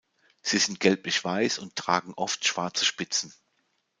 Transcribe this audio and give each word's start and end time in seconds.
Sie 0.41 0.57
sind 0.57 0.79
gelblich-weiß 0.79 1.59
und 1.59 1.75
tragen 1.75 2.15
oft 2.15 2.43
schwarze 2.43 2.85
Spitzen. 2.85 3.31